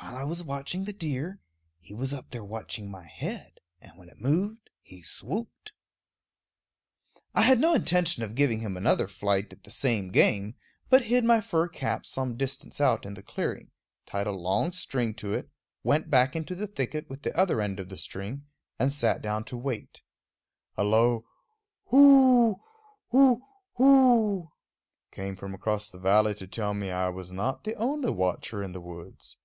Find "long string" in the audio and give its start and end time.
14.32-15.12